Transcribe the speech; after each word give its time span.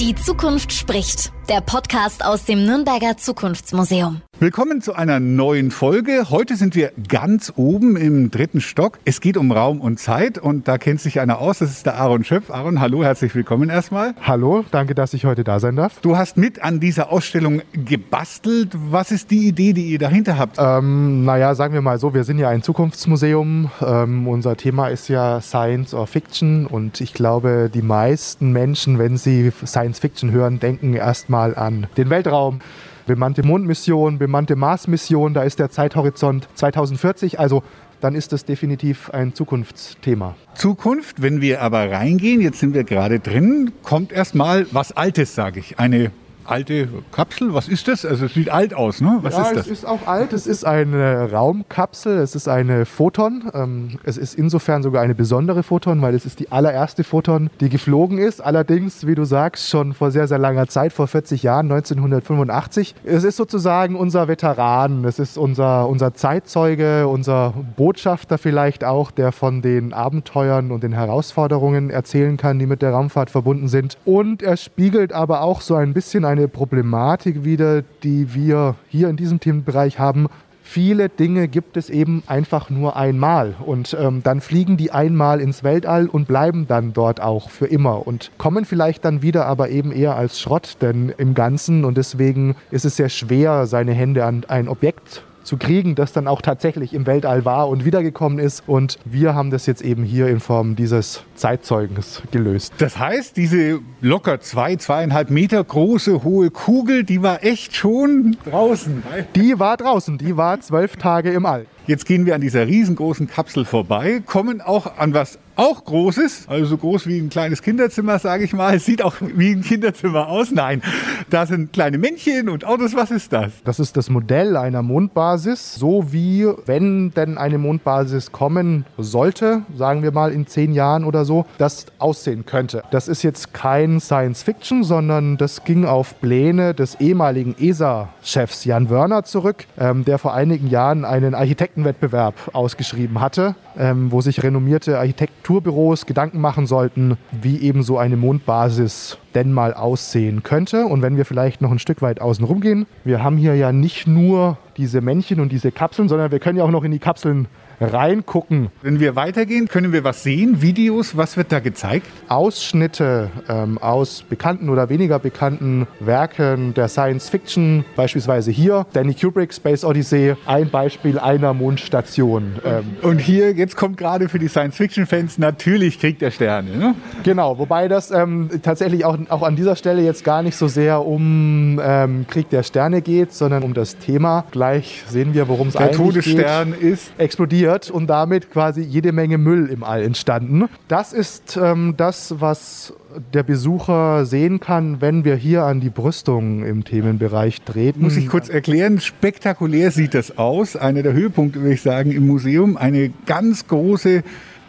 Die 0.00 0.14
Zukunft 0.14 0.72
spricht. 0.72 1.32
Der 1.48 1.60
Podcast 1.60 2.24
aus 2.24 2.44
dem 2.44 2.64
Nürnberger 2.64 3.16
Zukunftsmuseum. 3.16 4.22
Willkommen 4.40 4.80
zu 4.80 4.94
einer 4.94 5.18
neuen 5.18 5.72
Folge. 5.72 6.30
Heute 6.30 6.54
sind 6.54 6.76
wir 6.76 6.92
ganz 7.08 7.52
oben 7.56 7.96
im 7.96 8.30
dritten 8.30 8.60
Stock. 8.60 9.00
Es 9.04 9.20
geht 9.20 9.36
um 9.36 9.50
Raum 9.50 9.80
und 9.80 9.98
Zeit 9.98 10.38
und 10.38 10.68
da 10.68 10.78
kennt 10.78 11.00
sich 11.00 11.18
einer 11.18 11.40
aus. 11.40 11.58
Das 11.58 11.72
ist 11.72 11.86
der 11.86 11.96
Aaron 11.96 12.22
Schöpf. 12.22 12.48
Aaron, 12.48 12.78
hallo, 12.78 13.02
herzlich 13.02 13.34
willkommen 13.34 13.68
erstmal. 13.68 14.14
Hallo, 14.22 14.64
danke, 14.70 14.94
dass 14.94 15.12
ich 15.12 15.24
heute 15.24 15.42
da 15.42 15.58
sein 15.58 15.74
darf. 15.74 16.00
Du 16.02 16.16
hast 16.16 16.36
mit 16.36 16.62
an 16.62 16.78
dieser 16.78 17.10
Ausstellung 17.10 17.62
gebastelt. 17.72 18.76
Was 18.76 19.10
ist 19.10 19.32
die 19.32 19.48
Idee, 19.48 19.72
die 19.72 19.88
ihr 19.88 19.98
dahinter 19.98 20.38
habt? 20.38 20.54
Ähm, 20.56 21.24
naja, 21.24 21.56
sagen 21.56 21.74
wir 21.74 21.82
mal 21.82 21.98
so, 21.98 22.14
wir 22.14 22.22
sind 22.22 22.38
ja 22.38 22.48
ein 22.48 22.62
Zukunftsmuseum. 22.62 23.72
Ähm, 23.84 24.28
unser 24.28 24.56
Thema 24.56 24.86
ist 24.86 25.08
ja 25.08 25.40
Science 25.40 25.94
or 25.94 26.06
Fiction 26.06 26.66
und 26.66 27.00
ich 27.00 27.12
glaube, 27.12 27.72
die 27.74 27.82
meisten 27.82 28.52
Menschen, 28.52 29.00
wenn 29.00 29.16
sie 29.16 29.50
Science 29.66 29.98
Fiction 29.98 30.30
hören, 30.30 30.60
denken 30.60 30.94
erstmal 30.94 31.56
an 31.56 31.88
den 31.96 32.08
Weltraum 32.08 32.60
bemannte 33.08 33.44
Mondmission, 33.44 34.18
bemannte 34.18 34.54
Marsmission, 34.54 35.34
da 35.34 35.42
ist 35.42 35.58
der 35.58 35.70
Zeithorizont 35.70 36.46
2040, 36.54 37.40
also 37.40 37.64
dann 38.00 38.14
ist 38.14 38.32
das 38.32 38.44
definitiv 38.44 39.10
ein 39.10 39.34
Zukunftsthema. 39.34 40.36
Zukunft, 40.54 41.20
wenn 41.20 41.40
wir 41.40 41.62
aber 41.62 41.90
reingehen, 41.90 42.40
jetzt 42.40 42.60
sind 42.60 42.74
wir 42.74 42.84
gerade 42.84 43.18
drin, 43.18 43.72
kommt 43.82 44.12
erstmal 44.12 44.66
was 44.70 44.92
Altes, 44.92 45.34
sage 45.34 45.58
ich. 45.58 45.80
Eine 45.80 46.12
alte 46.50 46.88
Kapsel. 47.12 47.54
Was 47.54 47.68
ist 47.68 47.88
das? 47.88 48.04
Also 48.04 48.26
es 48.26 48.34
sieht 48.34 48.50
alt 48.50 48.74
aus, 48.74 49.00
ne? 49.00 49.18
Was 49.22 49.34
ja, 49.34 49.42
ist 49.42 49.56
das? 49.56 49.66
Es 49.66 49.72
ist 49.72 49.86
auch 49.86 50.06
alt. 50.06 50.32
Es 50.32 50.46
ist 50.46 50.64
eine 50.64 51.30
Raumkapsel. 51.30 52.18
Es 52.18 52.34
ist 52.34 52.48
eine 52.48 52.86
Photon. 52.86 53.50
Ähm, 53.54 53.98
es 54.04 54.16
ist 54.16 54.34
insofern 54.34 54.82
sogar 54.82 55.02
eine 55.02 55.14
besondere 55.14 55.62
Photon, 55.62 56.00
weil 56.02 56.14
es 56.14 56.24
ist 56.26 56.40
die 56.40 56.50
allererste 56.50 57.04
Photon, 57.04 57.50
die 57.60 57.68
geflogen 57.68 58.18
ist. 58.18 58.40
Allerdings, 58.40 59.06
wie 59.06 59.14
du 59.14 59.24
sagst, 59.24 59.68
schon 59.68 59.94
vor 59.94 60.10
sehr, 60.10 60.28
sehr 60.28 60.38
langer 60.38 60.68
Zeit, 60.68 60.92
vor 60.92 61.06
40 61.06 61.42
Jahren, 61.42 61.70
1985. 61.70 62.94
Es 63.04 63.24
ist 63.24 63.36
sozusagen 63.36 63.96
unser 63.96 64.28
Veteran. 64.28 65.04
Es 65.04 65.18
ist 65.18 65.38
unser, 65.38 65.88
unser 65.88 66.14
Zeitzeuge, 66.14 67.08
unser 67.08 67.54
Botschafter 67.76 68.38
vielleicht 68.38 68.84
auch, 68.84 69.10
der 69.10 69.32
von 69.32 69.62
den 69.62 69.92
Abenteuern 69.92 70.70
und 70.70 70.82
den 70.82 70.92
Herausforderungen 70.92 71.90
erzählen 71.90 72.36
kann, 72.36 72.58
die 72.58 72.66
mit 72.66 72.82
der 72.82 72.92
Raumfahrt 72.92 73.30
verbunden 73.30 73.68
sind. 73.68 73.98
Und 74.04 74.42
er 74.42 74.56
spiegelt 74.56 75.12
aber 75.12 75.42
auch 75.42 75.60
so 75.60 75.74
ein 75.74 75.92
bisschen 75.92 76.24
eine 76.24 76.37
eine 76.38 76.48
Problematik 76.48 77.44
wieder, 77.44 77.82
die 78.02 78.34
wir 78.34 78.76
hier 78.88 79.08
in 79.08 79.16
diesem 79.16 79.40
Themenbereich 79.40 79.98
haben. 79.98 80.28
Viele 80.62 81.08
Dinge 81.08 81.48
gibt 81.48 81.78
es 81.78 81.88
eben 81.88 82.22
einfach 82.26 82.68
nur 82.68 82.94
einmal 82.94 83.54
und 83.64 83.96
ähm, 83.98 84.22
dann 84.22 84.42
fliegen 84.42 84.76
die 84.76 84.92
einmal 84.92 85.40
ins 85.40 85.64
Weltall 85.64 86.08
und 86.08 86.28
bleiben 86.28 86.66
dann 86.66 86.92
dort 86.92 87.22
auch 87.22 87.48
für 87.48 87.66
immer 87.66 88.06
und 88.06 88.30
kommen 88.36 88.66
vielleicht 88.66 89.04
dann 89.06 89.22
wieder, 89.22 89.46
aber 89.46 89.70
eben 89.70 89.92
eher 89.92 90.16
als 90.16 90.38
Schrott, 90.38 90.76
denn 90.82 91.12
im 91.16 91.32
Ganzen 91.32 91.86
und 91.86 91.96
deswegen 91.96 92.54
ist 92.70 92.84
es 92.84 92.96
sehr 92.96 93.08
schwer, 93.08 93.66
seine 93.66 93.92
Hände 93.92 94.26
an 94.26 94.44
ein 94.46 94.68
Objekt 94.68 95.22
zu 95.48 95.56
kriegen, 95.56 95.94
das 95.94 96.12
dann 96.12 96.28
auch 96.28 96.42
tatsächlich 96.42 96.94
im 96.94 97.06
Weltall 97.06 97.44
war 97.44 97.68
und 97.68 97.84
wiedergekommen 97.84 98.38
ist. 98.38 98.62
Und 98.66 98.98
wir 99.04 99.34
haben 99.34 99.50
das 99.50 99.66
jetzt 99.66 99.82
eben 99.82 100.04
hier 100.04 100.28
in 100.28 100.38
Form 100.40 100.76
dieses 100.76 101.22
Zeitzeugens 101.34 102.22
gelöst. 102.30 102.74
Das 102.78 102.98
heißt, 102.98 103.36
diese 103.36 103.80
locker 104.00 104.40
zwei, 104.40 104.76
zweieinhalb 104.76 105.30
Meter 105.30 105.64
große 105.64 106.22
hohe 106.22 106.50
Kugel, 106.50 107.02
die 107.02 107.22
war 107.22 107.42
echt 107.42 107.74
schon 107.74 108.36
draußen. 108.44 109.02
Die 109.34 109.58
war 109.58 109.76
draußen, 109.76 110.18
die 110.18 110.36
war 110.36 110.60
zwölf 110.60 110.96
Tage 110.96 111.32
im 111.32 111.46
All. 111.46 111.66
Jetzt 111.86 112.04
gehen 112.04 112.26
wir 112.26 112.34
an 112.34 112.42
dieser 112.42 112.66
riesengroßen 112.66 113.28
Kapsel 113.28 113.64
vorbei, 113.64 114.20
kommen 114.26 114.60
auch 114.60 114.98
an 114.98 115.14
was 115.14 115.38
auch 115.58 115.84
Großes, 115.84 116.46
also 116.46 116.66
so 116.66 116.76
groß 116.76 117.08
wie 117.08 117.18
ein 117.18 117.30
kleines 117.30 117.62
Kinderzimmer, 117.62 118.18
sage 118.20 118.44
ich 118.44 118.52
mal. 118.52 118.76
Es 118.76 118.84
sieht 118.86 119.02
auch 119.02 119.16
wie 119.20 119.50
ein 119.50 119.62
Kinderzimmer 119.62 120.28
aus. 120.28 120.52
Nein, 120.52 120.82
da 121.30 121.46
sind 121.46 121.72
kleine 121.72 121.98
Männchen 121.98 122.48
und 122.48 122.64
Autos. 122.64 122.94
Was 122.94 123.10
ist 123.10 123.32
das? 123.32 123.50
Das 123.64 123.80
ist 123.80 123.96
das 123.96 124.08
Modell 124.08 124.56
einer 124.56 124.82
Mondbasis, 124.82 125.74
so 125.74 126.12
wie 126.12 126.46
wenn 126.66 127.10
denn 127.10 127.38
eine 127.38 127.58
Mondbasis 127.58 128.30
kommen 128.30 128.86
sollte, 128.98 129.62
sagen 129.76 130.04
wir 130.04 130.12
mal 130.12 130.30
in 130.30 130.46
zehn 130.46 130.72
Jahren 130.72 131.04
oder 131.04 131.24
so, 131.24 131.44
das 131.58 131.86
aussehen 131.98 132.46
könnte. 132.46 132.84
Das 132.92 133.08
ist 133.08 133.24
jetzt 133.24 133.52
kein 133.52 133.98
Science 133.98 134.44
Fiction, 134.44 134.84
sondern 134.84 135.38
das 135.38 135.64
ging 135.64 135.84
auf 135.84 136.20
Pläne 136.20 136.72
des 136.72 137.00
ehemaligen 137.00 137.56
ESA-Chefs 137.58 138.64
Jan 138.64 138.90
Wörner 138.90 139.24
zurück, 139.24 139.66
ähm, 139.76 140.04
der 140.04 140.18
vor 140.18 140.34
einigen 140.34 140.68
Jahren 140.68 141.04
einen 141.04 141.34
Architektenwettbewerb 141.34 142.34
ausgeschrieben 142.52 143.20
hatte, 143.20 143.56
ähm, 143.76 144.12
wo 144.12 144.20
sich 144.20 144.40
renommierte 144.42 144.98
Architekten 144.98 145.47
Architekturbüros 145.48 146.04
Gedanken 146.04 146.42
machen 146.42 146.66
sollten, 146.66 147.16
wie 147.32 147.56
eben 147.62 147.82
so 147.82 147.96
eine 147.96 148.18
Mondbasis 148.18 149.16
denn 149.34 149.50
mal 149.50 149.72
aussehen 149.72 150.42
könnte. 150.42 150.84
Und 150.84 151.00
wenn 151.00 151.16
wir 151.16 151.24
vielleicht 151.24 151.62
noch 151.62 151.70
ein 151.70 151.78
Stück 151.78 152.02
weit 152.02 152.20
außen 152.20 152.44
rum 152.44 152.60
gehen, 152.60 152.86
wir 153.02 153.22
haben 153.22 153.38
hier 153.38 153.54
ja 153.54 153.72
nicht 153.72 154.06
nur 154.06 154.58
diese 154.76 155.00
Männchen 155.00 155.40
und 155.40 155.50
diese 155.50 155.72
Kapseln, 155.72 156.10
sondern 156.10 156.30
wir 156.30 156.38
können 156.38 156.58
ja 156.58 156.64
auch 156.64 156.70
noch 156.70 156.84
in 156.84 156.92
die 156.92 156.98
Kapseln 156.98 157.48
reingucken. 157.80 158.68
Wenn 158.82 159.00
wir 159.00 159.16
weitergehen, 159.16 159.68
können 159.68 159.92
wir 159.92 160.04
was 160.04 160.22
sehen? 160.22 160.62
Videos, 160.62 161.16
was 161.16 161.36
wird 161.36 161.52
da 161.52 161.60
gezeigt? 161.60 162.06
Ausschnitte 162.28 163.30
ähm, 163.48 163.78
aus 163.78 164.24
bekannten 164.28 164.68
oder 164.68 164.88
weniger 164.88 165.18
bekannten 165.18 165.86
Werken 166.00 166.74
der 166.74 166.88
Science 166.88 167.28
Fiction, 167.28 167.84
beispielsweise 167.96 168.50
hier 168.50 168.86
Danny 168.92 169.14
Kubrick, 169.14 169.54
Space 169.54 169.84
Odyssey, 169.84 170.34
ein 170.46 170.70
Beispiel 170.70 171.18
einer 171.18 171.54
Mondstation. 171.54 172.56
Ähm, 172.64 172.84
Und 173.02 173.20
hier, 173.20 173.52
jetzt 173.52 173.76
kommt 173.76 173.96
gerade 173.96 174.28
für 174.28 174.38
die 174.38 174.48
Science 174.48 174.76
Fiction-Fans 174.76 175.38
natürlich 175.38 176.00
Krieg 176.00 176.18
der 176.18 176.30
Sterne. 176.30 176.76
Ne? 176.76 176.94
Genau, 177.22 177.58
wobei 177.58 177.88
das 177.88 178.10
ähm, 178.10 178.48
tatsächlich 178.62 179.04
auch, 179.04 179.16
auch 179.28 179.42
an 179.42 179.56
dieser 179.56 179.76
Stelle 179.76 180.02
jetzt 180.02 180.24
gar 180.24 180.42
nicht 180.42 180.56
so 180.56 180.68
sehr 180.68 181.04
um 181.04 181.80
ähm, 181.82 182.26
Krieg 182.28 182.50
der 182.50 182.62
Sterne 182.62 183.02
geht, 183.02 183.32
sondern 183.32 183.62
um 183.62 183.74
das 183.74 183.98
Thema. 183.98 184.44
Gleich 184.50 185.04
sehen 185.08 185.34
wir, 185.34 185.48
worum 185.48 185.68
es 185.68 185.76
eigentlich 185.76 185.90
geht. 185.90 185.98
Der 185.98 186.06
Todesstern 186.06 186.72
ist 186.72 187.12
explodiert 187.18 187.67
explodiert 187.68 187.90
und 187.90 188.06
damit 188.08 188.50
quasi 188.50 188.80
jede 188.80 189.12
Menge 189.12 189.38
Müll 189.38 189.68
im 189.70 189.84
All 189.84 190.02
entstanden. 190.02 190.68
Das 190.88 191.12
ist 191.12 191.58
ähm, 191.60 191.94
das, 191.96 192.34
was 192.38 192.92
der 193.32 193.42
Besucher 193.42 194.26
sehen 194.26 194.60
kann, 194.60 195.00
wenn 195.00 195.24
wir 195.24 195.34
hier 195.36 195.64
an 195.64 195.80
die 195.80 195.90
Brüstung 195.90 196.64
im 196.64 196.84
Themenbereich 196.84 197.62
treten. 197.62 198.02
Muss 198.02 198.16
ich 198.16 198.28
kurz 198.28 198.48
erklären, 198.48 199.00
spektakulär 199.00 199.90
sieht 199.90 200.14
das 200.14 200.38
aus. 200.38 200.76
Einer 200.76 201.02
der 201.02 201.12
Höhepunkte, 201.12 201.60
würde 201.60 201.74
ich 201.74 201.82
sagen, 201.82 202.12
im 202.12 202.26
Museum. 202.26 202.76
Eine 202.76 203.10
ganz 203.26 203.66
große 203.66 204.22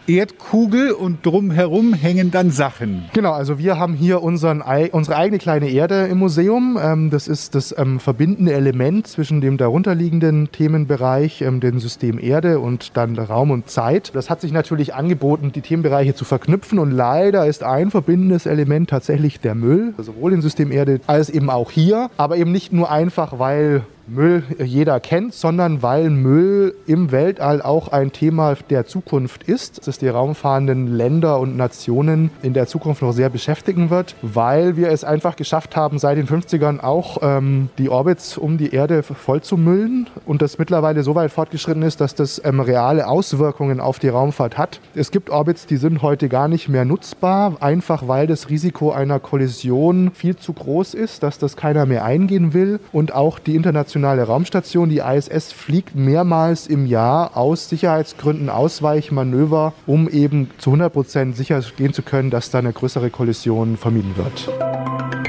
Erdkugel 0.06 0.92
und 0.92 1.24
drumherum 1.24 1.92
hängen 1.92 2.30
dann 2.30 2.50
Sachen. 2.50 3.04
Genau, 3.12 3.32
also 3.32 3.58
wir 3.58 3.78
haben 3.78 3.94
hier 3.94 4.22
unseren, 4.22 4.62
unsere 4.92 5.16
eigene 5.16 5.38
kleine 5.38 5.70
Erde 5.70 6.06
im 6.06 6.18
Museum. 6.18 6.78
Ähm, 6.82 7.10
das 7.10 7.28
ist 7.28 7.54
das 7.54 7.74
ähm, 7.76 8.00
verbindende 8.00 8.52
Element 8.52 9.06
zwischen 9.06 9.40
dem 9.40 9.56
darunterliegenden 9.56 10.50
Themenbereich, 10.52 11.42
ähm, 11.42 11.60
dem 11.60 11.78
System 11.78 12.18
Erde 12.18 12.58
und 12.58 12.96
dann 12.96 13.18
Raum 13.18 13.50
und 13.50 13.68
Zeit. 13.68 14.12
Das 14.14 14.30
hat 14.30 14.40
sich 14.40 14.52
natürlich 14.52 14.94
angeboten, 14.94 15.52
die 15.52 15.60
Themenbereiche 15.60 16.14
zu 16.14 16.24
verknüpfen 16.24 16.78
und 16.78 16.90
leider 16.90 17.46
ist 17.46 17.62
ein 17.62 17.90
verbindendes 17.90 18.46
Element 18.46 18.90
tatsächlich 18.90 19.40
der 19.40 19.54
Müll, 19.54 19.94
sowohl 19.98 20.32
im 20.32 20.42
System 20.42 20.72
Erde 20.72 21.00
als 21.06 21.30
eben 21.30 21.50
auch 21.50 21.70
hier, 21.70 22.10
aber 22.16 22.36
eben 22.36 22.52
nicht 22.52 22.72
nur 22.72 22.90
einfach, 22.90 23.38
weil 23.38 23.82
Müll 24.10 24.42
jeder 24.58 24.98
kennt, 24.98 25.34
sondern 25.34 25.82
weil 25.82 26.10
Müll 26.10 26.74
im 26.86 27.12
Weltall 27.12 27.62
auch 27.62 27.88
ein 27.88 28.10
Thema 28.10 28.56
der 28.68 28.84
Zukunft 28.84 29.44
ist, 29.44 29.86
das 29.86 29.98
die 29.98 30.08
raumfahrenden 30.08 30.88
Länder 30.88 31.38
und 31.38 31.56
Nationen 31.56 32.30
in 32.42 32.52
der 32.52 32.66
Zukunft 32.66 33.02
noch 33.02 33.12
sehr 33.12 33.30
beschäftigen 33.30 33.88
wird, 33.88 34.16
weil 34.20 34.76
wir 34.76 34.90
es 34.90 35.04
einfach 35.04 35.36
geschafft 35.36 35.76
haben, 35.76 36.00
seit 36.00 36.18
den 36.18 36.26
50ern 36.26 36.80
auch 36.80 37.18
ähm, 37.22 37.68
die 37.78 37.88
Orbits 37.88 38.36
um 38.36 38.58
die 38.58 38.74
Erde 38.74 39.04
voll 39.04 39.42
zu 39.42 39.56
müllen 39.56 40.08
und 40.26 40.42
das 40.42 40.58
mittlerweile 40.58 41.04
so 41.04 41.14
weit 41.14 41.30
fortgeschritten 41.30 41.82
ist, 41.82 42.00
dass 42.00 42.16
das 42.16 42.42
ähm, 42.44 42.58
reale 42.58 43.06
Auswirkungen 43.06 43.78
auf 43.78 44.00
die 44.00 44.08
Raumfahrt 44.08 44.58
hat. 44.58 44.80
Es 44.96 45.12
gibt 45.12 45.30
Orbits, 45.30 45.66
die 45.66 45.76
sind 45.76 46.02
heute 46.02 46.28
gar 46.28 46.48
nicht 46.48 46.68
mehr 46.68 46.84
nutzbar, 46.84 47.58
einfach 47.60 48.08
weil 48.08 48.26
das 48.26 48.50
Risiko 48.50 48.90
einer 48.90 49.20
Kollision 49.20 50.10
viel 50.12 50.34
zu 50.34 50.52
groß 50.52 50.94
ist, 50.94 51.22
dass 51.22 51.38
das 51.38 51.56
keiner 51.56 51.86
mehr 51.86 52.04
eingehen 52.04 52.54
will 52.54 52.80
und 52.92 53.14
auch 53.14 53.38
die 53.38 53.54
internationale 53.54 53.99
internationale 54.00 54.22
Raumstation, 54.22 54.88
die 54.88 54.98
ISS, 54.98 55.52
fliegt 55.52 55.94
mehrmals 55.94 56.66
im 56.66 56.86
Jahr 56.86 57.36
aus 57.36 57.68
Sicherheitsgründen 57.68 58.48
Ausweichmanöver, 58.48 59.74
um 59.86 60.08
eben 60.08 60.50
zu 60.58 60.70
100 60.70 60.92
Prozent 60.92 61.36
sicher 61.36 61.60
gehen 61.76 61.92
zu 61.92 62.02
können, 62.02 62.30
dass 62.30 62.50
da 62.50 62.58
eine 62.58 62.72
größere 62.72 63.10
Kollision 63.10 63.76
vermieden 63.76 64.16
wird. 64.16 65.19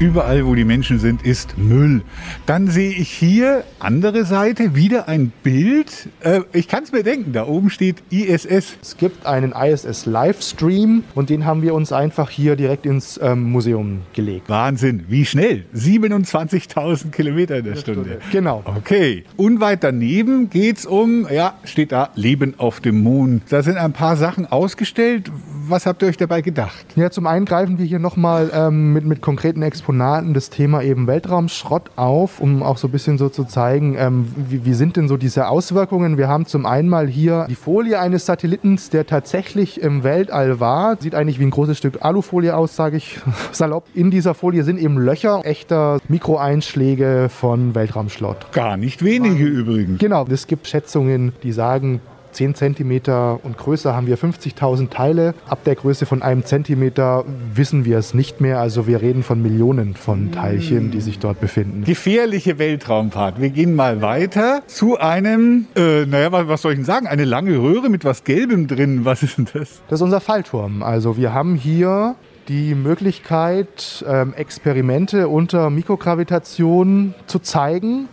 Überall, 0.00 0.46
wo 0.46 0.54
die 0.54 0.64
Menschen 0.64 0.98
sind, 0.98 1.26
ist 1.26 1.58
Müll. 1.58 2.00
Dann 2.46 2.68
sehe 2.68 2.90
ich 2.90 3.10
hier 3.10 3.64
andere 3.80 4.24
Seite 4.24 4.74
wieder 4.74 5.08
ein 5.08 5.30
Bild. 5.42 6.08
Äh, 6.20 6.40
ich 6.54 6.68
kann 6.68 6.84
es 6.84 6.90
mir 6.90 7.02
denken, 7.02 7.34
da 7.34 7.46
oben 7.46 7.68
steht 7.68 7.96
ISS. 8.08 8.78
Es 8.80 8.96
gibt 8.96 9.26
einen 9.26 9.52
ISS 9.52 10.06
Livestream 10.06 11.04
und 11.14 11.28
den 11.28 11.44
haben 11.44 11.60
wir 11.60 11.74
uns 11.74 11.92
einfach 11.92 12.30
hier 12.30 12.56
direkt 12.56 12.86
ins 12.86 13.20
ähm, 13.22 13.52
Museum 13.52 14.00
gelegt. 14.14 14.48
Wahnsinn, 14.48 15.04
wie 15.08 15.26
schnell? 15.26 15.66
27.000 15.76 17.10
Kilometer 17.10 17.58
in 17.58 17.66
der 17.66 17.76
Stunde. 17.76 18.04
Stunde. 18.04 18.20
Genau. 18.32 18.62
Okay. 18.64 19.24
Unweit 19.36 19.84
daneben 19.84 20.48
geht 20.48 20.78
es 20.78 20.86
um, 20.86 21.28
ja, 21.30 21.58
steht 21.64 21.92
da 21.92 22.08
Leben 22.14 22.54
auf 22.56 22.80
dem 22.80 23.02
Mond. 23.02 23.42
Da 23.50 23.62
sind 23.62 23.76
ein 23.76 23.92
paar 23.92 24.16
Sachen 24.16 24.46
ausgestellt. 24.46 25.30
Was 25.70 25.86
habt 25.86 26.02
ihr 26.02 26.08
euch 26.08 26.16
dabei 26.16 26.40
gedacht? 26.40 26.84
Ja, 26.96 27.10
zum 27.10 27.26
einen 27.26 27.44
greifen 27.44 27.78
wir 27.78 27.86
hier 27.86 27.98
nochmal 27.98 28.50
ähm, 28.52 28.92
mit, 28.92 29.04
mit 29.04 29.20
konkreten 29.20 29.62
Exponaten 29.62 30.34
das 30.34 30.50
Thema 30.50 30.82
eben 30.82 31.06
Weltraumschrott 31.06 31.90
auf, 31.96 32.40
um 32.40 32.62
auch 32.62 32.76
so 32.76 32.88
ein 32.88 32.90
bisschen 32.90 33.18
so 33.18 33.28
zu 33.28 33.44
zeigen, 33.44 33.96
ähm, 33.98 34.26
wie, 34.36 34.64
wie 34.64 34.74
sind 34.74 34.96
denn 34.96 35.08
so 35.08 35.16
diese 35.16 35.48
Auswirkungen. 35.48 36.18
Wir 36.18 36.28
haben 36.28 36.46
zum 36.46 36.66
einen 36.66 36.88
mal 36.88 37.06
hier 37.06 37.46
die 37.48 37.54
Folie 37.54 38.00
eines 38.00 38.26
Satellitens, 38.26 38.90
der 38.90 39.06
tatsächlich 39.06 39.80
im 39.80 40.02
Weltall 40.02 40.60
war. 40.60 40.96
Sieht 41.00 41.14
eigentlich 41.14 41.38
wie 41.38 41.44
ein 41.44 41.50
großes 41.50 41.78
Stück 41.78 41.98
Alufolie 42.04 42.54
aus, 42.54 42.76
sage 42.76 42.96
ich 42.96 43.18
salopp. 43.52 43.84
In 43.94 44.10
dieser 44.10 44.34
Folie 44.34 44.64
sind 44.64 44.78
eben 44.78 44.98
Löcher 44.98 45.42
echter 45.44 45.98
Mikroeinschläge 46.08 47.28
von 47.28 47.74
Weltraumschrott. 47.74 48.52
Gar 48.52 48.76
nicht 48.76 49.04
wenige 49.04 49.44
übrigens. 49.44 49.98
Genau, 49.98 50.26
es 50.30 50.46
gibt 50.46 50.66
Schätzungen, 50.66 51.32
die 51.42 51.52
sagen, 51.52 52.00
10 52.32 52.54
cm 52.54 53.00
und 53.42 53.56
größer 53.56 53.94
haben 53.94 54.06
wir 54.06 54.18
50.000 54.18 54.90
Teile. 54.90 55.34
Ab 55.48 55.64
der 55.64 55.74
Größe 55.74 56.06
von 56.06 56.22
einem 56.22 56.44
Zentimeter 56.44 57.24
wissen 57.54 57.84
wir 57.84 57.98
es 57.98 58.14
nicht 58.14 58.40
mehr. 58.40 58.60
Also 58.60 58.86
wir 58.86 59.00
reden 59.00 59.22
von 59.22 59.42
Millionen 59.42 59.94
von 59.94 60.32
Teilchen, 60.32 60.90
die 60.90 61.00
sich 61.00 61.18
dort 61.18 61.40
befinden. 61.40 61.84
Gefährliche 61.84 62.58
Weltraumfahrt. 62.58 63.40
Wir 63.40 63.50
gehen 63.50 63.74
mal 63.74 64.02
weiter 64.02 64.62
zu 64.66 64.98
einem, 64.98 65.66
äh, 65.76 66.06
naja, 66.06 66.30
was 66.32 66.62
soll 66.62 66.72
ich 66.72 66.78
denn 66.78 66.84
sagen? 66.84 67.06
Eine 67.06 67.24
lange 67.24 67.58
Röhre 67.58 67.88
mit 67.88 68.04
was 68.04 68.24
Gelbem 68.24 68.66
drin. 68.66 69.04
Was 69.04 69.22
ist 69.22 69.38
denn 69.38 69.48
das? 69.52 69.82
Das 69.88 70.00
ist 70.00 70.02
unser 70.02 70.20
Fallturm. 70.20 70.82
Also 70.82 71.16
wir 71.16 71.32
haben 71.32 71.54
hier 71.54 72.16
die 72.48 72.74
Möglichkeit, 72.74 74.04
ähm, 74.08 74.34
Experimente 74.34 75.28
unter 75.28 75.70
Mikrogravitation 75.70 77.14
zu 77.26 77.38
zeigen. 77.38 78.08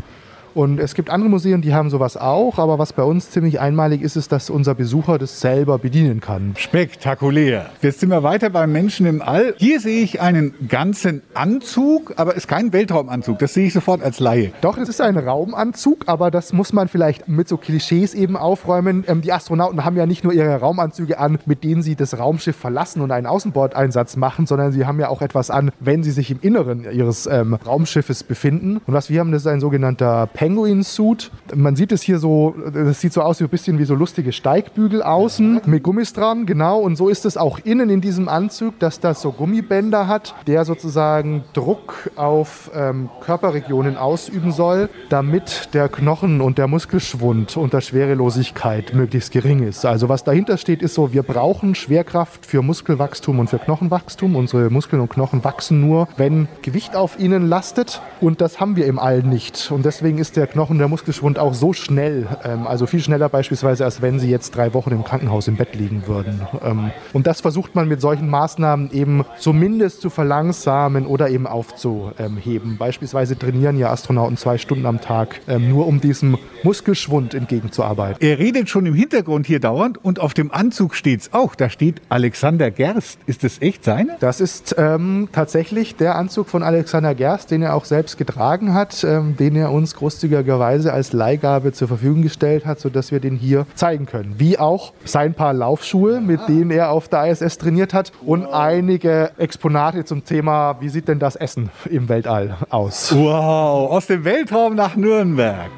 Und 0.57 0.79
es 0.79 0.95
gibt 0.95 1.11
andere 1.11 1.29
Museen, 1.29 1.61
die 1.61 1.75
haben 1.75 1.91
sowas 1.91 2.17
auch, 2.17 2.57
aber 2.57 2.79
was 2.79 2.91
bei 2.91 3.03
uns 3.03 3.29
ziemlich 3.29 3.59
einmalig 3.59 4.01
ist, 4.01 4.15
ist, 4.15 4.31
dass 4.31 4.49
unser 4.49 4.73
Besucher 4.73 5.19
das 5.19 5.39
selber 5.39 5.77
bedienen 5.77 6.19
kann. 6.19 6.55
Spektakulär. 6.57 7.69
Jetzt 7.83 7.99
sind 7.99 8.09
wir 8.09 8.23
weiter 8.23 8.49
beim 8.49 8.71
Menschen 8.71 9.05
im 9.05 9.21
All. 9.21 9.53
Hier 9.57 9.79
sehe 9.79 10.01
ich 10.01 10.19
einen 10.19 10.55
ganzen 10.67 11.21
Anzug, 11.35 12.15
aber 12.15 12.31
es 12.31 12.37
ist 12.37 12.47
kein 12.47 12.73
Weltraumanzug. 12.73 13.37
Das 13.37 13.53
sehe 13.53 13.67
ich 13.67 13.73
sofort 13.73 14.01
als 14.01 14.19
Laie. 14.19 14.51
Doch, 14.61 14.79
es 14.79 14.89
ist 14.89 14.99
ein 14.99 15.15
Raumanzug, 15.15 16.05
aber 16.07 16.31
das 16.31 16.53
muss 16.53 16.73
man 16.73 16.87
vielleicht 16.87 17.27
mit 17.27 17.47
so 17.47 17.57
Klischees 17.57 18.15
eben 18.15 18.35
aufräumen. 18.35 19.03
Ähm, 19.07 19.21
die 19.21 19.33
Astronauten 19.33 19.85
haben 19.85 19.95
ja 19.95 20.07
nicht 20.07 20.23
nur 20.23 20.33
ihre 20.33 20.55
Raumanzüge 20.55 21.19
an, 21.19 21.37
mit 21.45 21.63
denen 21.63 21.83
sie 21.83 21.95
das 21.95 22.17
Raumschiff 22.17 22.55
verlassen 22.55 23.03
und 23.03 23.11
einen 23.11 23.27
Außenbordeinsatz 23.27 24.15
machen, 24.15 24.47
sondern 24.47 24.71
sie 24.71 24.87
haben 24.87 24.99
ja 24.99 25.09
auch 25.09 25.21
etwas 25.21 25.51
an, 25.51 25.69
wenn 25.79 26.01
sie 26.01 26.09
sich 26.09 26.31
im 26.31 26.39
Inneren 26.41 26.91
ihres 26.91 27.27
ähm, 27.27 27.53
Raumschiffes 27.53 28.23
befinden. 28.23 28.81
Und 28.87 28.95
was 28.95 29.11
wir 29.11 29.19
haben, 29.19 29.31
das 29.31 29.43
ist 29.43 29.47
ein 29.47 29.59
sogenannter 29.59 30.25
Penguin. 30.33 30.46
Penguin-Suit. 30.47 31.29
Man 31.55 31.75
sieht 31.75 31.91
es 31.91 32.01
hier 32.01 32.19
so, 32.19 32.55
das 32.73 33.01
sieht 33.01 33.11
so 33.11 33.21
aus 33.21 33.41
wie 33.41 33.43
ein 33.43 33.49
bisschen 33.49 33.79
wie 33.79 33.83
so 33.83 33.95
lustige 33.95 34.31
Steigbügel 34.31 35.03
außen 35.03 35.61
mit 35.65 35.83
Gummis 35.83 36.13
dran, 36.13 36.45
genau. 36.45 36.79
Und 36.79 36.95
so 36.95 37.09
ist 37.09 37.25
es 37.25 37.35
auch 37.35 37.59
innen 37.65 37.89
in 37.89 37.99
diesem 37.99 38.29
Anzug, 38.29 38.79
dass 38.79 39.01
das 39.01 39.21
so 39.21 39.33
Gummibänder 39.33 40.07
hat, 40.07 40.35
der 40.47 40.63
sozusagen 40.63 41.43
Druck 41.51 42.11
auf 42.15 42.71
ähm, 42.73 43.09
Körperregionen 43.21 43.97
ausüben 43.97 44.53
soll, 44.53 44.89
damit 45.09 45.69
der 45.73 45.89
Knochen 45.89 46.39
und 46.39 46.57
der 46.57 46.67
Muskelschwund 46.67 47.57
unter 47.57 47.81
Schwerelosigkeit 47.81 48.93
möglichst 48.93 49.33
gering 49.33 49.67
ist. 49.67 49.85
Also 49.85 50.07
was 50.07 50.23
dahinter 50.23 50.57
steht, 50.57 50.81
ist 50.81 50.93
so, 50.93 51.11
wir 51.11 51.23
brauchen 51.23 51.75
Schwerkraft 51.75 52.45
für 52.45 52.61
Muskelwachstum 52.61 53.39
und 53.39 53.49
für 53.49 53.59
Knochenwachstum. 53.59 54.37
Unsere 54.37 54.69
Muskeln 54.69 55.01
und 55.01 55.09
Knochen 55.09 55.43
wachsen 55.43 55.81
nur, 55.81 56.07
wenn 56.15 56.47
Gewicht 56.61 56.95
auf 56.95 57.19
ihnen 57.19 57.49
lastet. 57.49 58.01
Und 58.21 58.39
das 58.39 58.61
haben 58.61 58.77
wir 58.77 58.85
im 58.85 58.97
All 58.97 59.23
nicht. 59.23 59.71
Und 59.71 59.85
deswegen 59.85 60.17
ist 60.17 60.26
der 60.35 60.47
Knochen, 60.47 60.77
der 60.77 60.87
Muskelschwund 60.87 61.39
auch 61.39 61.53
so 61.53 61.73
schnell, 61.73 62.27
ähm, 62.43 62.67
also 62.67 62.85
viel 62.85 62.99
schneller 62.99 63.29
beispielsweise, 63.29 63.85
als 63.85 64.01
wenn 64.01 64.19
sie 64.19 64.29
jetzt 64.29 64.55
drei 64.55 64.73
Wochen 64.73 64.91
im 64.91 65.03
Krankenhaus 65.03 65.47
im 65.47 65.55
Bett 65.55 65.75
liegen 65.75 66.07
würden. 66.07 66.41
Ähm, 66.63 66.91
und 67.13 67.27
das 67.27 67.41
versucht 67.41 67.75
man 67.75 67.87
mit 67.87 68.01
solchen 68.01 68.29
Maßnahmen 68.29 68.91
eben 68.91 69.25
zumindest 69.39 70.01
zu 70.01 70.09
verlangsamen 70.09 71.05
oder 71.05 71.29
eben 71.29 71.47
aufzuheben. 71.47 72.77
Beispielsweise 72.77 73.37
trainieren 73.37 73.77
ja 73.77 73.91
Astronauten 73.91 74.37
zwei 74.37 74.57
Stunden 74.57 74.85
am 74.85 75.01
Tag, 75.01 75.41
ähm, 75.47 75.69
nur 75.69 75.87
um 75.87 76.01
diesem 76.01 76.37
Muskelschwund 76.63 77.33
entgegenzuarbeiten. 77.33 78.17
Er 78.21 78.39
redet 78.39 78.69
schon 78.69 78.85
im 78.85 78.93
Hintergrund 78.93 79.47
hier 79.47 79.59
dauernd 79.59 80.03
und 80.03 80.19
auf 80.19 80.33
dem 80.33 80.51
Anzug 80.51 80.95
steht 80.95 81.21
es 81.21 81.33
auch. 81.33 81.55
Da 81.55 81.69
steht 81.69 82.01
Alexander 82.09 82.71
Gerst. 82.71 83.19
Ist 83.25 83.43
das 83.43 83.61
echt 83.61 83.83
seine? 83.83 84.17
Das 84.19 84.41
ist 84.41 84.75
ähm, 84.77 85.29
tatsächlich 85.31 85.95
der 85.95 86.15
Anzug 86.15 86.47
von 86.49 86.63
Alexander 86.63 87.15
Gerst, 87.15 87.51
den 87.51 87.61
er 87.61 87.75
auch 87.75 87.85
selbst 87.85 88.17
getragen 88.17 88.73
hat, 88.73 89.03
ähm, 89.03 89.35
den 89.37 89.55
er 89.55 89.71
uns 89.71 89.95
großzügig 89.95 90.16
großzügigerweise 90.17 90.93
als 90.93 91.13
Leihgabe 91.13 91.73
zur 91.73 91.87
Verfügung 91.87 92.23
gestellt 92.23 92.65
hat, 92.65 92.79
sodass 92.79 93.11
wir 93.11 93.19
den 93.19 93.35
hier 93.35 93.67
zeigen 93.75 94.07
können. 94.07 94.35
Wie 94.37 94.57
auch 94.57 94.93
sein 95.05 95.35
paar 95.35 95.53
Laufschuhe, 95.53 96.21
mit 96.21 96.39
denen 96.47 96.71
er 96.71 96.89
auf 96.89 97.07
der 97.07 97.27
ISS 97.27 97.59
trainiert 97.59 97.93
hat 97.93 98.11
und 98.25 98.45
einige 98.47 99.31
Exponate 99.37 100.05
zum 100.05 100.25
Thema, 100.25 100.77
wie 100.79 100.89
sieht 100.89 101.07
denn 101.07 101.19
das 101.19 101.35
Essen 101.35 101.69
im 101.89 102.09
Weltall 102.09 102.57
aus. 102.69 103.13
Wow, 103.15 103.91
aus 103.91 104.07
dem 104.07 104.25
Weltraum 104.25 104.75
nach 104.75 104.95
Nürnberg. 104.95 105.69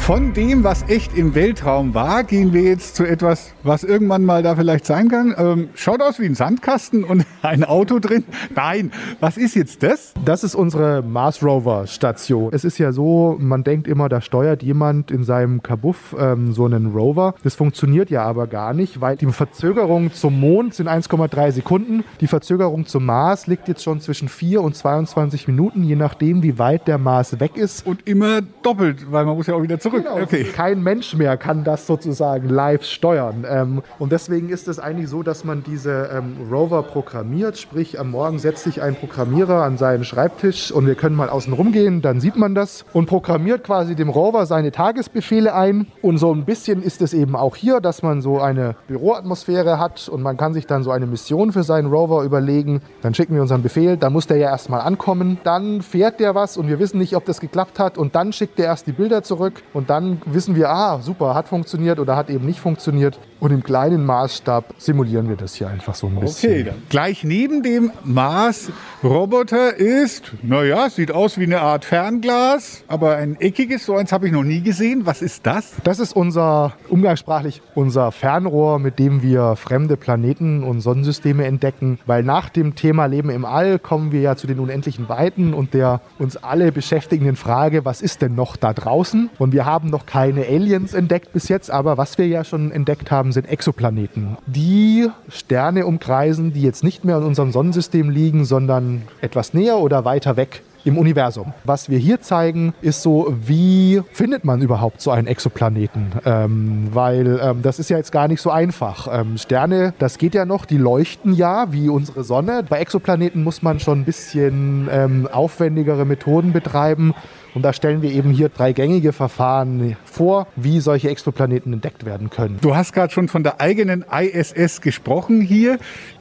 Von 0.00 0.32
dem, 0.32 0.64
was 0.64 0.88
echt 0.88 1.16
im 1.16 1.36
Weltraum 1.36 1.94
war, 1.94 2.24
gehen 2.24 2.52
wir 2.52 2.62
jetzt 2.62 2.96
zu 2.96 3.04
etwas, 3.04 3.52
was 3.62 3.84
irgendwann 3.84 4.24
mal 4.24 4.42
da 4.42 4.56
vielleicht 4.56 4.84
sein 4.84 5.08
kann. 5.08 5.34
Ähm, 5.38 5.68
schaut 5.76 6.02
aus 6.02 6.18
wie 6.18 6.24
ein 6.24 6.34
Sandkasten 6.34 7.04
und 7.04 7.24
ein 7.42 7.62
Auto 7.62 8.00
drin. 8.00 8.24
Nein, 8.56 8.90
was 9.20 9.36
ist 9.36 9.54
jetzt 9.54 9.84
das? 9.84 10.12
Das 10.24 10.42
ist 10.42 10.56
unsere 10.56 11.02
Mars 11.02 11.44
Rover 11.44 11.86
Station. 11.86 12.50
Es 12.52 12.64
ist 12.64 12.78
ja 12.78 12.90
so, 12.90 13.36
man 13.38 13.62
denkt 13.62 13.86
immer, 13.86 14.08
da 14.08 14.20
steuert 14.20 14.64
jemand 14.64 15.12
in 15.12 15.22
seinem 15.22 15.62
Kabuff 15.62 16.16
ähm, 16.18 16.52
so 16.54 16.64
einen 16.64 16.92
Rover. 16.92 17.36
Das 17.44 17.54
funktioniert 17.54 18.10
ja 18.10 18.24
aber 18.24 18.48
gar 18.48 18.74
nicht, 18.74 19.00
weil 19.00 19.16
die 19.16 19.26
Verzögerung 19.26 20.12
zum 20.12 20.40
Mond 20.40 20.74
sind 20.74 20.88
1,3 20.88 21.52
Sekunden. 21.52 22.02
Die 22.20 22.26
Verzögerung 22.26 22.84
zum 22.86 23.06
Mars 23.06 23.46
liegt 23.46 23.68
jetzt 23.68 23.84
schon 23.84 24.00
zwischen 24.00 24.28
4 24.28 24.60
und 24.62 24.74
22 24.74 25.46
Minuten, 25.46 25.84
je 25.84 25.94
nachdem, 25.94 26.42
wie 26.42 26.58
weit 26.58 26.88
der 26.88 26.98
Mars 26.98 27.38
weg 27.38 27.56
ist. 27.56 27.86
Und 27.86 28.08
immer 28.08 28.40
doppelt, 28.62 29.12
weil 29.12 29.24
man 29.24 29.36
muss 29.36 29.46
ja 29.46 29.54
auch 29.54 29.62
wieder 29.62 29.78
zurück. 29.78 29.89
Genau. 29.90 30.20
Okay. 30.20 30.44
Kein 30.44 30.82
Mensch 30.82 31.14
mehr 31.14 31.36
kann 31.36 31.64
das 31.64 31.86
sozusagen 31.86 32.48
live 32.48 32.84
steuern. 32.84 33.44
Ähm, 33.48 33.82
und 33.98 34.12
deswegen 34.12 34.48
ist 34.48 34.68
es 34.68 34.78
eigentlich 34.78 35.08
so, 35.08 35.22
dass 35.22 35.44
man 35.44 35.62
diese 35.62 36.10
ähm, 36.12 36.36
Rover 36.50 36.82
programmiert. 36.82 37.58
Sprich, 37.58 37.98
am 37.98 38.10
Morgen 38.10 38.38
setzt 38.38 38.64
sich 38.64 38.82
ein 38.82 38.94
Programmierer 38.94 39.62
an 39.62 39.78
seinen 39.78 40.04
Schreibtisch 40.04 40.72
und 40.72 40.86
wir 40.86 40.94
können 40.94 41.16
mal 41.16 41.28
außen 41.28 41.52
rumgehen, 41.52 42.02
dann 42.02 42.20
sieht 42.20 42.36
man 42.36 42.54
das 42.54 42.84
und 42.92 43.06
programmiert 43.06 43.64
quasi 43.64 43.94
dem 43.94 44.08
Rover 44.08 44.46
seine 44.46 44.72
Tagesbefehle 44.72 45.54
ein. 45.54 45.86
Und 46.02 46.18
so 46.18 46.32
ein 46.32 46.44
bisschen 46.44 46.82
ist 46.82 47.02
es 47.02 47.14
eben 47.14 47.36
auch 47.36 47.56
hier, 47.56 47.80
dass 47.80 48.02
man 48.02 48.20
so 48.20 48.40
eine 48.40 48.76
Büroatmosphäre 48.88 49.78
hat 49.78 50.08
und 50.08 50.22
man 50.22 50.36
kann 50.36 50.52
sich 50.52 50.66
dann 50.66 50.82
so 50.82 50.90
eine 50.90 51.06
Mission 51.06 51.52
für 51.52 51.62
seinen 51.62 51.88
Rover 51.88 52.22
überlegen. 52.24 52.82
Dann 53.02 53.14
schicken 53.14 53.34
wir 53.34 53.42
unseren 53.42 53.62
Befehl, 53.62 53.96
dann 53.96 54.12
muss 54.12 54.26
der 54.26 54.36
ja 54.36 54.50
erstmal 54.50 54.80
ankommen. 54.80 55.38
Dann 55.44 55.82
fährt 55.82 56.20
der 56.20 56.34
was 56.34 56.56
und 56.56 56.68
wir 56.68 56.78
wissen 56.78 56.98
nicht, 56.98 57.16
ob 57.16 57.24
das 57.24 57.40
geklappt 57.40 57.78
hat 57.78 57.96
und 57.96 58.14
dann 58.14 58.32
schickt 58.32 58.58
der 58.58 58.66
erst 58.66 58.86
die 58.86 58.92
Bilder 58.92 59.22
zurück 59.22 59.62
und 59.72 59.79
dann 59.88 60.20
wissen 60.26 60.56
wir, 60.56 60.68
ah, 60.68 61.00
super, 61.00 61.34
hat 61.34 61.48
funktioniert 61.48 61.98
oder 62.00 62.16
hat 62.16 62.28
eben 62.28 62.44
nicht 62.44 62.60
funktioniert. 62.60 63.18
Und 63.40 63.52
im 63.52 63.62
kleinen 63.62 64.04
Maßstab 64.04 64.74
simulieren 64.76 65.30
wir 65.30 65.36
das 65.36 65.54
hier 65.54 65.68
einfach 65.68 65.94
so 65.94 66.08
ein 66.08 66.20
bisschen. 66.20 66.50
Okay, 66.50 66.64
dann. 66.64 66.74
gleich 66.90 67.24
neben 67.24 67.62
dem 67.62 67.90
Mars-Roboter 68.04 69.76
ist, 69.76 70.32
naja, 70.42 70.90
sieht 70.90 71.10
aus 71.10 71.38
wie 71.38 71.44
eine 71.44 71.62
Art 71.62 71.86
Fernglas, 71.86 72.84
aber 72.86 73.16
ein 73.16 73.40
eckiges, 73.40 73.86
so 73.86 73.96
eins 73.96 74.12
habe 74.12 74.26
ich 74.26 74.32
noch 74.32 74.42
nie 74.42 74.60
gesehen. 74.60 75.06
Was 75.06 75.22
ist 75.22 75.46
das? 75.46 75.72
Das 75.84 76.00
ist 76.00 76.14
unser, 76.14 76.74
umgangssprachlich, 76.90 77.62
unser 77.74 78.12
Fernrohr, 78.12 78.78
mit 78.78 78.98
dem 78.98 79.22
wir 79.22 79.56
fremde 79.56 79.96
Planeten 79.96 80.62
und 80.62 80.82
Sonnensysteme 80.82 81.46
entdecken. 81.46 81.98
Weil 82.04 82.22
nach 82.22 82.50
dem 82.50 82.74
Thema 82.74 83.06
Leben 83.06 83.30
im 83.30 83.46
All 83.46 83.78
kommen 83.78 84.12
wir 84.12 84.20
ja 84.20 84.36
zu 84.36 84.48
den 84.48 84.58
unendlichen 84.60 85.08
Weiten 85.08 85.54
und 85.54 85.72
der 85.72 86.02
uns 86.18 86.36
alle 86.36 86.72
beschäftigenden 86.72 87.36
Frage, 87.36 87.86
was 87.86 88.02
ist 88.02 88.20
denn 88.20 88.34
noch 88.34 88.56
da 88.56 88.74
draußen? 88.74 89.30
Und 89.38 89.52
wir 89.52 89.64
haben 89.70 89.88
noch 89.88 90.04
keine 90.04 90.46
Aliens 90.46 90.94
entdeckt 90.94 91.32
bis 91.32 91.48
jetzt, 91.48 91.70
aber 91.70 91.96
was 91.96 92.18
wir 92.18 92.26
ja 92.26 92.42
schon 92.44 92.72
entdeckt 92.72 93.10
haben, 93.10 93.32
sind 93.32 93.48
Exoplaneten. 93.48 94.36
Die 94.46 95.08
Sterne 95.28 95.86
umkreisen, 95.86 96.52
die 96.52 96.62
jetzt 96.62 96.82
nicht 96.82 97.04
mehr 97.04 97.18
in 97.18 97.24
unserem 97.24 97.52
Sonnensystem 97.52 98.10
liegen, 98.10 98.44
sondern 98.44 99.02
etwas 99.20 99.54
näher 99.54 99.78
oder 99.78 100.04
weiter 100.04 100.36
weg 100.36 100.62
im 100.84 100.98
Universum. 100.98 101.52
Was 101.64 101.90
wir 101.90 101.98
hier 101.98 102.20
zeigen, 102.20 102.74
ist 102.80 103.02
so, 103.02 103.34
wie 103.44 104.02
findet 104.12 104.44
man 104.44 104.62
überhaupt 104.62 105.00
so 105.00 105.10
einen 105.10 105.26
Exoplaneten? 105.26 106.12
Ähm, 106.24 106.88
weil 106.92 107.38
ähm, 107.42 107.62
das 107.62 107.78
ist 107.78 107.90
ja 107.90 107.96
jetzt 107.96 108.12
gar 108.12 108.28
nicht 108.28 108.40
so 108.40 108.50
einfach. 108.50 109.08
Ähm, 109.12 109.36
Sterne, 109.36 109.94
das 109.98 110.18
geht 110.18 110.34
ja 110.34 110.44
noch, 110.44 110.64
die 110.64 110.78
leuchten 110.78 111.34
ja 111.34 111.72
wie 111.72 111.88
unsere 111.88 112.24
Sonne. 112.24 112.64
Bei 112.68 112.78
Exoplaneten 112.80 113.44
muss 113.44 113.62
man 113.62 113.80
schon 113.80 114.00
ein 114.00 114.04
bisschen 114.04 114.88
ähm, 114.90 115.28
aufwendigere 115.30 116.04
Methoden 116.04 116.52
betreiben. 116.52 117.14
Und 117.54 117.62
da 117.62 117.72
stellen 117.72 118.02
wir 118.02 118.10
eben 118.10 118.30
hier 118.30 118.48
drei 118.48 118.72
gängige 118.72 119.12
Verfahren 119.12 119.96
vor, 120.04 120.46
wie 120.56 120.80
solche 120.80 121.10
Exoplaneten 121.10 121.72
entdeckt 121.72 122.04
werden 122.04 122.30
können. 122.30 122.58
Du 122.60 122.76
hast 122.76 122.92
gerade 122.92 123.12
schon 123.12 123.28
von 123.28 123.42
der 123.42 123.60
eigenen 123.60 124.04
ISS 124.10 124.80
gesprochen 124.80 125.40
hier. 125.40 125.78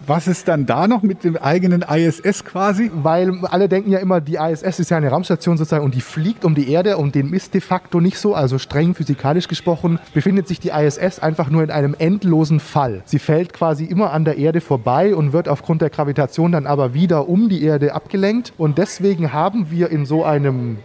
Was 0.08 0.28
ist 0.28 0.48
dann 0.48 0.66
da 0.66 0.88
noch 0.88 1.04
mit 1.04 1.24
dem 1.24 1.38
eigenen 1.38 1.84
ISS 1.84 2.44
quasi? 2.46 2.90
Weil 2.94 3.46
alle 3.46 3.70
denken 3.70 3.92
ja 3.92 4.00
immer, 4.00 4.22
die 4.22 4.36
ISS 4.36 4.80
ist 4.80 4.90
ja 4.90 4.98
eine 4.98 5.10
Raumstation 5.10 5.58
sozusagen 5.58 5.86
und 5.86 5.94
die 5.94 6.02
fliegt 6.02 6.46
um 6.46 6.56
die 6.56 6.72
Erde 6.72 6.98
und 6.98 7.14
dem 7.14 7.34
ist 7.34 7.54
de 7.54 7.62
facto 7.62 8.00
nicht 8.00 8.18
so. 8.18 8.34
Also 8.34 8.58
streng 8.58 8.96
physikalisch 8.96 9.48
gesprochen 9.48 10.00
befindet 10.14 10.48
sich 10.48 10.60
die 10.60 10.70
ISS 10.70 11.20
einfach 11.20 11.50
nur 11.50 11.64
in 11.64 11.70
einem 11.70 11.96
endlosen 11.98 12.60
Fall. 12.60 13.04
Sie 13.06 13.20
fällt 13.20 13.54
quasi 13.54 13.86
immer 13.86 14.12
an 14.14 14.26
der 14.26 14.38
Erde 14.38 14.62
vorbei 14.62 15.16
und 15.16 15.34
wird 15.34 15.48
aufgrund 15.48 15.82
der 15.82 15.90
Gravitation 15.90 16.52
dann 16.52 16.66
aber 16.66 16.94
wieder 16.94 17.30
um 17.30 17.50
die 17.50 17.64
Erde 17.64 17.94
abgelenkt. 17.94 18.54
Und 18.58 18.78
deswegen 18.78 19.32
haben 19.32 19.70
wir 19.70 19.90
in 19.90 20.06
so 20.06 20.24
einem 20.24 20.80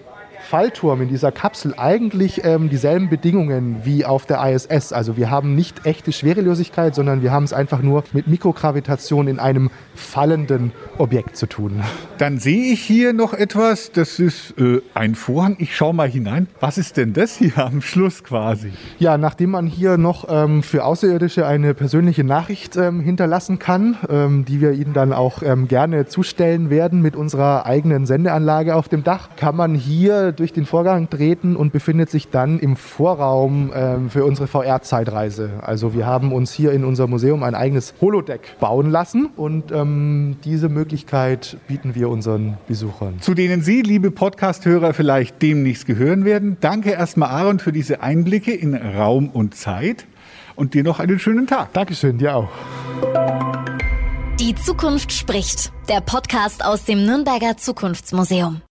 Fallturm 0.44 1.02
in 1.02 1.08
dieser 1.08 1.32
Kapsel 1.32 1.74
eigentlich 1.76 2.44
ähm, 2.44 2.68
dieselben 2.68 3.08
Bedingungen 3.08 3.84
wie 3.84 4.04
auf 4.04 4.26
der 4.26 4.44
ISS. 4.44 4.92
Also 4.92 5.16
wir 5.16 5.30
haben 5.30 5.54
nicht 5.54 5.86
echte 5.86 6.12
Schwerelosigkeit, 6.12 6.94
sondern 6.94 7.22
wir 7.22 7.32
haben 7.32 7.44
es 7.44 7.52
einfach 7.52 7.80
nur 7.80 8.04
mit 8.12 8.26
Mikrogravitation 8.26 9.26
in 9.26 9.38
einem 9.38 9.70
fallenden 9.94 10.72
Objekt 10.98 11.36
zu 11.36 11.46
tun. 11.46 11.82
Dann 12.18 12.38
sehe 12.38 12.72
ich 12.72 12.82
hier 12.82 13.12
noch 13.12 13.32
etwas, 13.32 13.90
das 13.92 14.18
ist 14.18 14.54
äh, 14.58 14.80
ein 14.94 15.14
Vorhang. 15.14 15.56
Ich 15.58 15.74
schaue 15.74 15.94
mal 15.94 16.08
hinein. 16.08 16.46
Was 16.60 16.78
ist 16.78 16.96
denn 16.96 17.12
das 17.12 17.36
hier 17.36 17.58
am 17.58 17.80
Schluss 17.80 18.22
quasi? 18.22 18.72
Ja, 18.98 19.18
nachdem 19.18 19.50
man 19.50 19.66
hier 19.66 19.96
noch 19.96 20.26
ähm, 20.28 20.62
für 20.62 20.84
Außerirdische 20.84 21.46
eine 21.46 21.74
persönliche 21.74 22.24
Nachricht 22.24 22.76
ähm, 22.76 23.00
hinterlassen 23.00 23.58
kann, 23.58 23.96
ähm, 24.08 24.44
die 24.44 24.60
wir 24.60 24.72
Ihnen 24.72 24.92
dann 24.92 25.12
auch 25.12 25.42
ähm, 25.42 25.68
gerne 25.68 26.06
zustellen 26.06 26.70
werden 26.70 27.00
mit 27.00 27.16
unserer 27.16 27.66
eigenen 27.66 28.06
Sendeanlage 28.06 28.76
auf 28.76 28.88
dem 28.88 29.04
Dach, 29.04 29.30
kann 29.36 29.56
man 29.56 29.74
hier 29.74 30.32
durch 30.38 30.52
den 30.52 30.66
Vorgang 30.66 31.08
treten 31.10 31.56
und 31.56 31.72
befindet 31.72 32.10
sich 32.10 32.28
dann 32.28 32.58
im 32.58 32.76
Vorraum 32.76 33.72
ähm, 33.74 34.10
für 34.10 34.24
unsere 34.24 34.46
VR-Zeitreise. 34.46 35.50
Also 35.62 35.94
wir 35.94 36.06
haben 36.06 36.32
uns 36.32 36.52
hier 36.52 36.72
in 36.72 36.84
unserem 36.84 37.10
Museum 37.10 37.42
ein 37.42 37.54
eigenes 37.54 37.94
Holodeck 38.00 38.58
bauen 38.60 38.90
lassen 38.90 39.30
und 39.36 39.72
ähm, 39.72 40.36
diese 40.44 40.68
Möglichkeit 40.68 41.56
bieten 41.68 41.94
wir 41.94 42.08
unseren 42.08 42.58
Besuchern. 42.66 43.20
Zu 43.20 43.34
denen 43.34 43.62
Sie, 43.62 43.82
liebe 43.82 44.10
Podcast-Hörer, 44.10 44.94
vielleicht 44.94 45.40
demnächst 45.42 45.86
gehören 45.86 46.24
werden. 46.24 46.56
Danke 46.60 46.90
erstmal, 46.90 47.30
Aaron, 47.30 47.58
für 47.58 47.72
diese 47.72 48.02
Einblicke 48.02 48.52
in 48.52 48.74
Raum 48.74 49.28
und 49.28 49.54
Zeit 49.54 50.06
und 50.56 50.74
dir 50.74 50.84
noch 50.84 51.00
einen 51.00 51.18
schönen 51.18 51.46
Tag. 51.46 51.72
Dankeschön, 51.72 52.18
dir 52.18 52.36
auch. 52.36 52.48
Die 54.40 54.54
Zukunft 54.56 55.12
spricht. 55.12 55.72
Der 55.88 56.00
Podcast 56.00 56.64
aus 56.64 56.84
dem 56.84 57.06
Nürnberger 57.06 57.56
Zukunftsmuseum. 57.56 58.64